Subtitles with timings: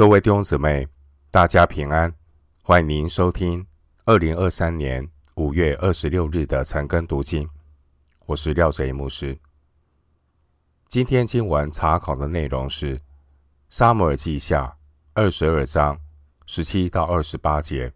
[0.00, 0.88] 各位弟兄姊妹，
[1.30, 2.10] 大家平安！
[2.62, 3.66] 欢迎您收听
[4.06, 7.46] 二零二三年五月二十六日的晨更读经。
[8.24, 9.38] 我是廖哲一牧师。
[10.88, 12.96] 今天经文查考的内容是
[13.68, 14.64] 《撒母耳记下》
[15.12, 16.00] 二十二章
[16.46, 17.90] 十七到二十八节。《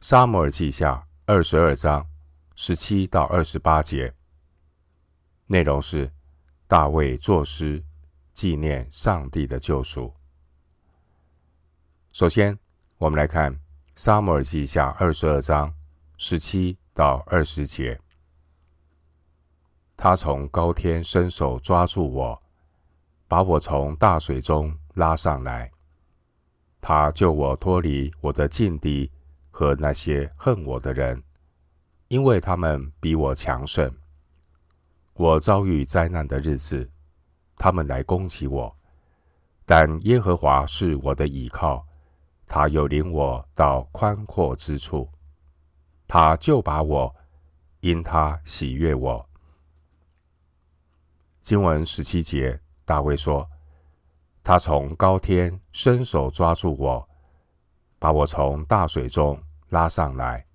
[0.00, 0.94] 撒母耳记下》
[1.26, 2.06] 二十二章
[2.54, 4.14] 十七到二十八节
[5.46, 6.10] 内容是
[6.66, 7.84] 大卫作诗
[8.32, 10.10] 纪念上帝的救赎。
[12.14, 12.56] 首先，
[12.98, 13.52] 我们来看
[13.96, 15.74] 《撒母耳记下》二十二章
[16.16, 18.00] 十七到二十节。
[19.96, 22.40] 他从高天伸手抓住我，
[23.26, 25.68] 把我从大水中拉上来。
[26.80, 29.10] 他救我脱离我的劲敌
[29.50, 31.20] 和那些恨我的人，
[32.06, 33.92] 因为他们比我强盛。
[35.14, 36.88] 我遭遇灾难的日子，
[37.58, 38.76] 他们来攻击我，
[39.66, 41.84] 但耶和华是我的倚靠。
[42.46, 45.10] 他又领我到宽阔之处，
[46.06, 47.14] 他就把我，
[47.80, 49.28] 因他喜悦我。
[51.42, 53.48] 经文十七节，大卫说
[54.42, 57.08] ：“他从高天伸手抓住我，
[57.98, 60.46] 把我从大水中拉上来。”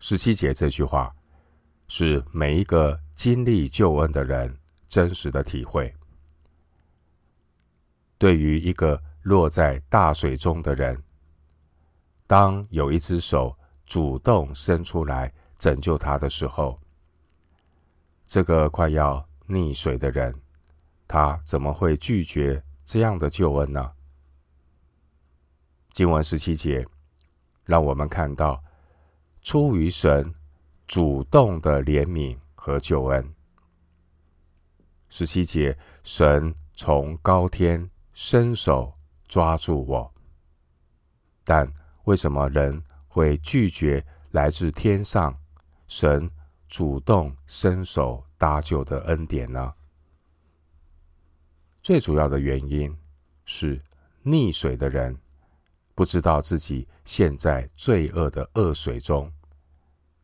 [0.00, 1.12] 十七节这句话
[1.88, 5.92] 是每一个经历救恩的人真实的体会。
[8.16, 11.02] 对于一个落在大水中的人，
[12.26, 13.54] 当有一只手
[13.84, 16.80] 主动伸出来拯救他的时候，
[18.24, 20.34] 这个快要溺水的人，
[21.06, 23.92] 他怎么会拒绝这样的救恩呢？
[25.92, 26.86] 经文十七节，
[27.66, 28.64] 让我们看到
[29.42, 30.34] 出于神
[30.86, 33.34] 主动的怜悯和救恩。
[35.10, 38.97] 十七节，神从高天伸手。
[39.28, 40.12] 抓住我，
[41.44, 41.70] 但
[42.04, 45.38] 为什么人会拒绝来自天上
[45.86, 46.30] 神
[46.66, 49.74] 主动伸手搭救的恩典呢？
[51.82, 52.94] 最主要的原因
[53.44, 53.80] 是
[54.24, 55.16] 溺水的人
[55.94, 59.32] 不知道自己陷在罪恶的恶水中，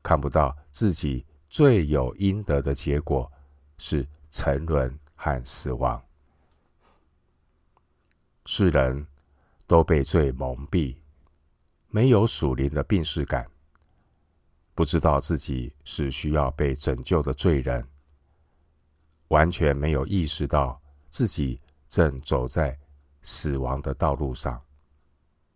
[0.02, 3.30] 看不到自己罪有应得的结果
[3.78, 6.02] 是沉沦和死亡。
[8.46, 9.06] 世人
[9.66, 10.94] 都被罪蒙蔽，
[11.88, 13.50] 没有属灵的病逝感，
[14.74, 17.88] 不知道自己是需要被拯救的罪人，
[19.28, 20.78] 完全没有意识到
[21.08, 22.78] 自己正走在
[23.22, 24.62] 死亡的道路上。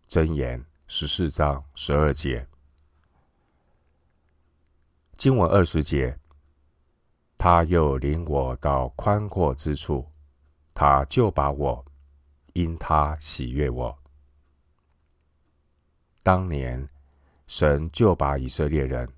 [0.07, 2.47] 箴言十四章十二节，
[5.15, 6.17] 经文二十节，
[7.37, 10.09] 他又领我到宽阔之处，
[10.73, 11.85] 他就把我。
[12.59, 13.97] 因他喜悦我。
[16.21, 16.89] 当年
[17.47, 19.09] 神就把以色列人，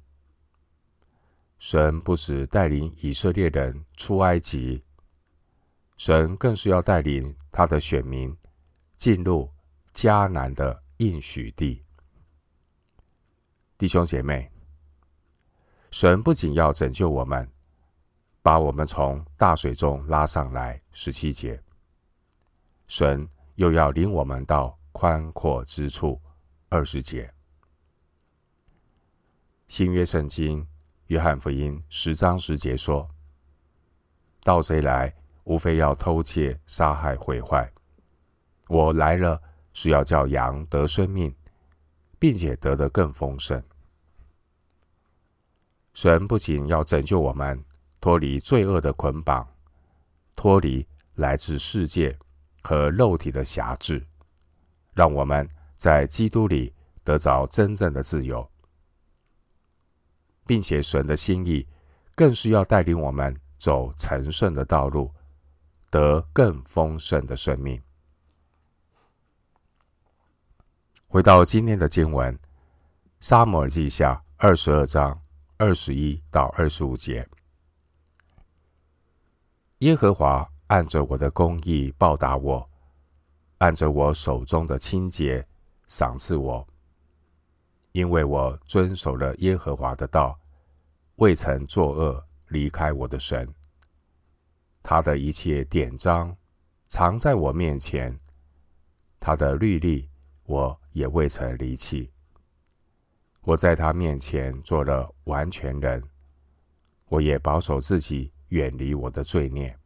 [1.58, 4.84] 神不只带领以色列人出埃及，
[5.98, 8.38] 神更是要带领他的选民
[8.96, 9.50] 进入
[9.92, 11.84] 迦南的应许地。
[13.76, 14.52] 弟兄姐妹，
[15.90, 17.50] 神不仅要拯救我们，
[18.44, 21.60] 把我们从大水中拉上来，十七节。
[22.94, 23.26] 神
[23.56, 26.22] 又要领我们到宽阔之处，
[26.68, 27.34] 二十节。
[29.70, 30.68] 新约圣经
[31.08, 33.10] 约翰福音十章十节说
[34.44, 35.16] ：“盗贼来，
[35.46, 37.72] 无非要偷窃、杀害、毁坏。
[38.68, 39.42] 我来了，
[39.72, 41.34] 是要叫羊得生命，
[42.20, 43.64] 并且得的更丰盛。”
[45.96, 47.64] 神不仅要拯救我们
[48.02, 49.48] 脱离罪恶的捆绑，
[50.36, 50.86] 脱离
[51.16, 52.20] 来自世界。
[52.62, 54.06] 和肉体的辖制，
[54.94, 56.74] 让我们在基督里
[57.04, 58.50] 得着真正的自由，
[60.46, 61.68] 并且神的心意
[62.16, 65.12] 更是要带领我们走成圣的道路，
[65.90, 67.82] 得更丰盛的生命。
[71.08, 72.36] 回到今天的经文，
[73.20, 75.22] 《撒母耳记下》二十二章
[75.58, 77.28] 二十一到二十五节，
[79.80, 80.48] 耶和华。
[80.72, 82.70] 按着我的公义报答我，
[83.58, 85.46] 按着我手中的清洁
[85.86, 86.66] 赏赐我，
[87.92, 90.40] 因为我遵守了耶和华的道，
[91.18, 93.54] 未曾作恶，离开我的神。
[94.82, 96.34] 他的一切典章
[96.86, 98.18] 藏在我面前，
[99.20, 100.10] 他的律例
[100.46, 102.10] 我也未曾离弃。
[103.42, 106.02] 我在他面前做了完全人，
[107.10, 109.78] 我也保守自己，远离我的罪孽。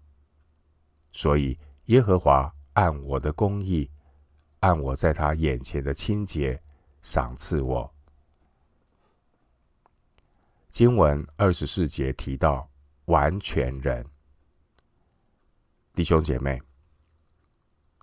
[1.15, 3.89] 所以耶和华按我的公义，
[4.59, 6.61] 按我在他眼前的清洁
[7.01, 7.89] 赏赐我。
[10.69, 12.69] 经文二十四节提到
[13.05, 14.05] 完全人，
[15.93, 16.61] 弟兄姐妹，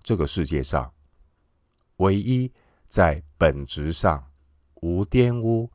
[0.01, 0.91] 这个世界上
[1.97, 2.51] 唯一
[2.89, 4.27] 在本质上
[4.81, 5.71] 无玷污、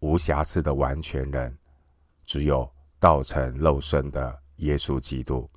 [0.00, 1.56] 无瑕疵的完全人，
[2.24, 2.70] 只有
[3.00, 5.48] 道成肉身的耶稣基督。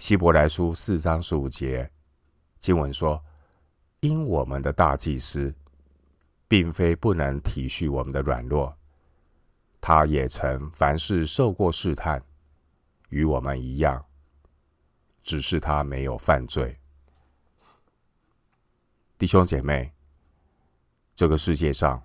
[0.00, 1.88] 希伯来书四章十五节
[2.58, 3.22] 经文说
[4.00, 5.54] ：“因我们的大祭司，
[6.48, 8.74] 并非不能体恤我们的软弱，
[9.78, 12.20] 他也曾凡事受过试探，
[13.10, 14.02] 与我们一样，
[15.22, 16.74] 只是他没有犯罪。”
[19.18, 19.92] 弟兄姐妹，
[21.14, 22.02] 这个世界上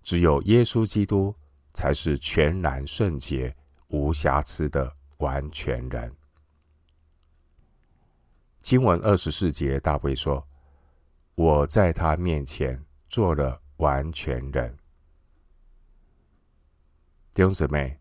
[0.00, 1.34] 只有耶稣基督
[1.74, 3.56] 才是全然圣洁、
[3.88, 6.14] 无瑕疵的完全人。
[8.70, 10.46] 经文二十四节，大卫说
[11.34, 14.78] ：“我在他面前做了完全人。”
[17.34, 17.98] 弟兄姊妹，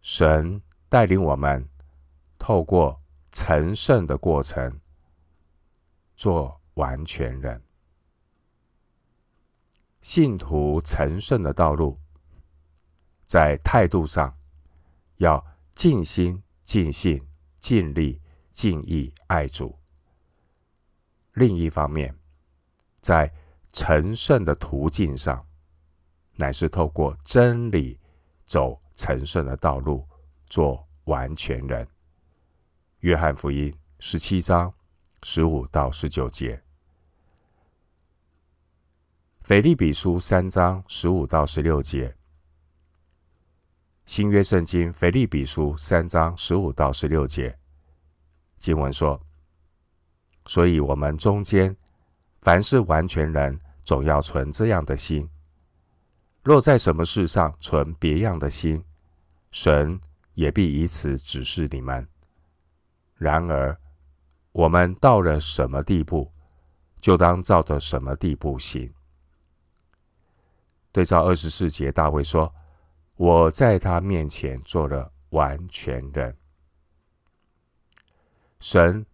[0.00, 1.64] 神带领我们
[2.36, 3.00] 透过
[3.30, 4.80] 成圣的过程
[6.16, 7.62] 做完全人。
[10.00, 11.96] 信徒成圣的道路，
[13.24, 14.36] 在态度上
[15.18, 15.46] 要
[15.76, 17.24] 尽心、尽性、
[17.60, 18.20] 尽力。
[18.52, 19.76] 敬意爱主。
[21.34, 22.14] 另一方面，
[23.00, 23.32] 在
[23.72, 25.46] 成圣的途径上，
[26.34, 27.98] 乃是透过真理
[28.46, 30.06] 走成圣的道路，
[30.46, 31.86] 做完全人。
[32.98, 34.74] 约翰福音十七章
[35.22, 36.60] 十五到十九节，
[39.42, 42.16] 腓立比书三章十五到十六节，
[44.04, 47.59] 新约圣经腓立比书三章十五到十六节。
[48.60, 49.18] 经文说
[50.44, 51.74] ：“所以，我们中间
[52.42, 55.26] 凡是完全人，总要存这样的心；
[56.44, 58.84] 若在什么事上存别样的心，
[59.50, 59.98] 神
[60.34, 62.06] 也必以此指示你们。
[63.16, 63.76] 然而，
[64.52, 66.30] 我们到了什么地步，
[67.00, 68.92] 就当照着什么地步行。”
[70.92, 72.52] 对照二十四节，大卫说
[73.16, 76.36] ：“我在他面前做了完全人。”
[78.60, 79.04] 神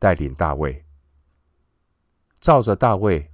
[0.00, 0.84] 带领大卫，
[2.40, 3.30] 照着大卫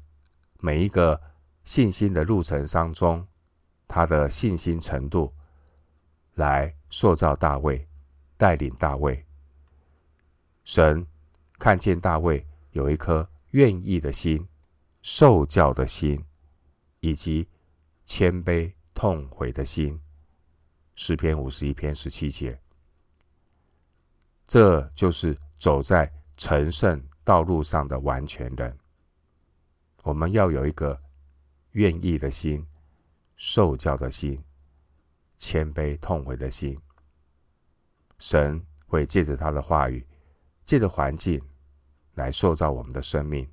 [0.61, 1.19] 每一个
[1.65, 3.27] 信心的路程当中，
[3.89, 5.33] 他的信心程度
[6.35, 7.89] 来塑造大卫，
[8.37, 9.25] 带领大卫。
[10.65, 11.07] 神
[11.59, 14.47] 看见大卫有一颗愿意的心、
[15.01, 16.23] 受教的心，
[17.01, 17.49] 以及
[18.05, 19.99] 谦卑痛悔的心。
[20.95, 22.64] 诗篇五十一篇十七节。
[24.47, 28.77] 这就是走在成圣道路上的完全人。
[30.03, 31.01] 我们要有一个
[31.73, 32.65] 愿意的心、
[33.37, 34.43] 受教的心、
[35.37, 36.79] 谦卑痛悔的心。
[38.19, 40.07] 神会借着他的话语，
[40.65, 41.41] 借着环境
[42.15, 43.51] 来塑造我们的生命，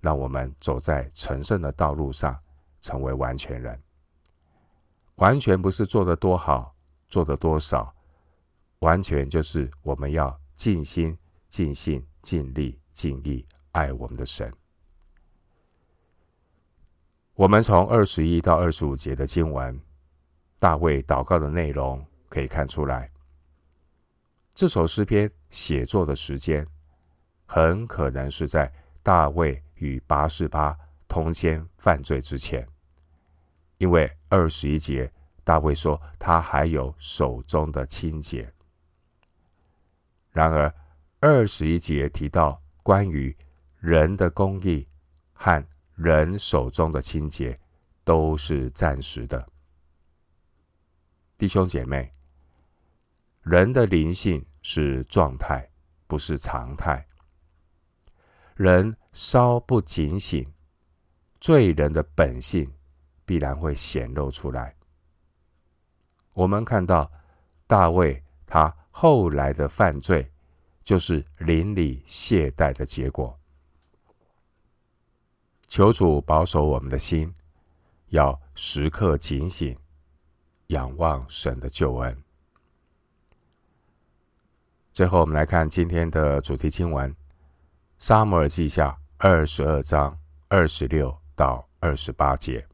[0.00, 2.38] 让我们走在成圣的道路上，
[2.80, 3.82] 成为完全人。
[5.16, 6.74] 完全不是做的多好，
[7.08, 7.94] 做的多少。
[8.84, 11.16] 完全就是我们要尽心、
[11.48, 14.52] 尽性、尽力、尽意爱我们的神。
[17.32, 19.80] 我们从二十一到二十五节的经文，
[20.58, 23.10] 大卫祷告的内容可以看出来，
[24.54, 26.66] 这首诗篇写作的时间
[27.46, 28.70] 很可能是在
[29.02, 30.76] 大卫与拔示巴
[31.08, 32.68] 通奸犯罪之前，
[33.78, 35.10] 因为二十一节
[35.42, 38.46] 大卫说他还有手中的清洁。
[40.34, 40.74] 然而，
[41.20, 43.34] 二十一节提到关于
[43.78, 44.84] 人的公义
[45.32, 45.64] 和
[45.94, 47.56] 人手中的清洁，
[48.02, 49.48] 都是暂时的。
[51.38, 52.10] 弟兄姐妹，
[53.42, 55.70] 人的灵性是状态，
[56.08, 57.06] 不是常态。
[58.56, 60.52] 人稍不警醒，
[61.38, 62.74] 罪人的本性
[63.24, 64.74] 必然会显露出来。
[66.32, 67.08] 我们看到
[67.68, 68.76] 大卫他。
[68.96, 70.30] 后来的犯罪，
[70.84, 73.36] 就是邻里懈怠的结果。
[75.66, 77.34] 求主保守我们的心，
[78.10, 79.76] 要时刻警醒，
[80.68, 82.22] 仰望神的救恩。
[84.92, 87.10] 最后，我们来看今天的主题经文：
[87.98, 92.64] 《撒母耳记下》二十二章二十六到二十八节。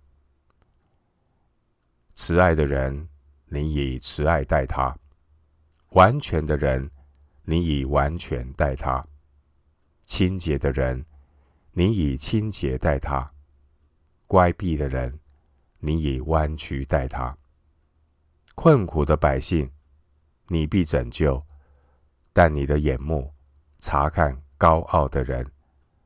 [2.15, 3.09] 慈爱的人，
[3.47, 4.95] 你以慈爱待他。
[5.91, 6.89] 完全的人，
[7.43, 9.05] 你以完全待他；
[10.05, 11.05] 清洁的人，
[11.73, 13.29] 你以清洁待他；
[14.29, 15.19] 乖僻的人，
[15.79, 17.37] 你以弯曲待他；
[18.55, 19.69] 困苦的百姓，
[20.47, 21.45] 你必拯救；
[22.33, 23.35] 但你的眼目
[23.79, 25.45] 查看高傲的人，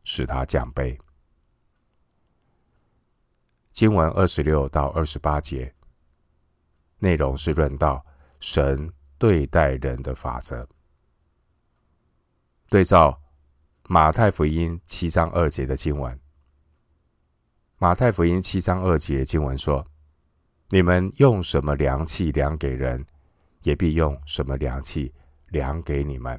[0.03, 0.99] 使他降卑。
[3.75, 5.75] 经文二十六到二十八节，
[7.01, 8.03] 内容是论到
[8.41, 8.91] 神
[9.25, 10.69] 对待人的法则。
[12.69, 13.19] 对照
[13.89, 16.21] 马太福音七章二节的经文，
[17.79, 19.87] 马太福音七章二节经文说
[20.69, 23.03] ：“你们用什么量器量给人，
[23.63, 25.11] 也必用什么量器
[25.47, 26.39] 量给你们。”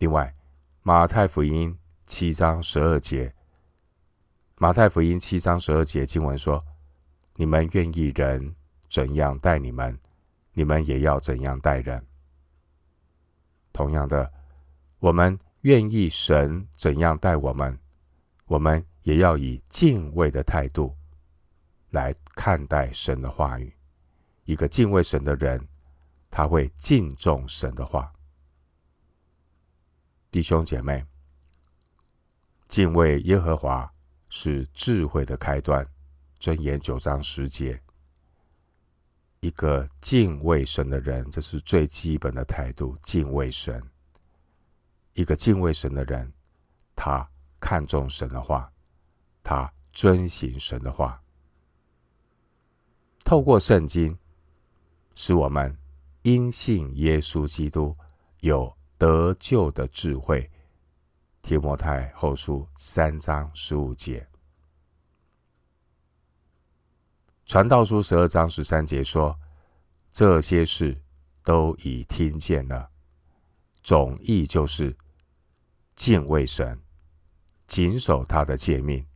[0.00, 0.34] 另外，
[0.80, 3.34] 马太福音七章十二节。
[4.56, 6.64] 马太福音七章十二节经文说
[7.36, 8.56] ：“你们愿意人
[8.88, 9.98] 怎样待你们，
[10.54, 12.02] 你们也要怎样待人。”
[13.74, 14.32] 同样的，
[14.98, 17.78] 我们愿意神怎样待我们，
[18.46, 20.96] 我们也要以敬畏的态度
[21.90, 23.76] 来看待神的话语。
[24.44, 25.68] 一个敬畏神的人，
[26.30, 28.10] 他会敬重神的话。
[30.30, 31.04] 弟兄姐妹，
[32.68, 33.90] 敬畏耶和华。
[34.36, 35.86] 是智慧的开端，
[36.40, 37.80] 箴言九章十节。
[39.44, 42.96] 一个敬畏神的人，这是最基本的态度。
[43.02, 43.78] 敬畏神，
[45.12, 46.32] 一个敬畏神的人，
[46.96, 47.28] 他
[47.60, 48.72] 看重神的话，
[49.42, 51.22] 他遵行神的话。
[53.22, 54.16] 透过圣经，
[55.14, 55.76] 使我们
[56.22, 57.94] 因信耶稣基督
[58.40, 60.50] 有得救的智慧。
[61.42, 64.26] 提摩太后书三章十五节，
[67.46, 69.38] 传道书十二章十三节说
[70.12, 71.00] ：“这些事
[71.42, 72.90] 都已听见了。”
[73.82, 74.96] 总意就是
[75.94, 76.80] 敬畏神，
[77.66, 79.06] 谨守他的诫命，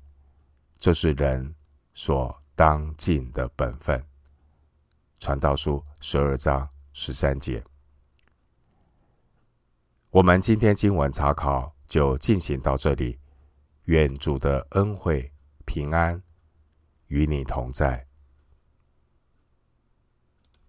[0.79, 1.55] 这是人
[1.95, 4.05] 所当尽的本分。
[5.19, 7.65] 传道书十二章十三节，
[10.11, 11.75] 我们今天经文查考。
[11.89, 13.19] 就进行到这里，
[13.85, 15.33] 愿主的恩惠
[15.65, 16.23] 平安
[17.07, 18.08] 与你同在。